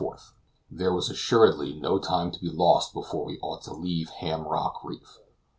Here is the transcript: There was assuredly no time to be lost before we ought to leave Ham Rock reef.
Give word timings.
There 0.71 0.91
was 0.91 1.11
assuredly 1.11 1.79
no 1.79 1.99
time 1.99 2.31
to 2.31 2.39
be 2.39 2.49
lost 2.49 2.91
before 2.91 3.23
we 3.23 3.37
ought 3.39 3.61
to 3.65 3.73
leave 3.75 4.09
Ham 4.09 4.41
Rock 4.47 4.83
reef. 4.83 5.19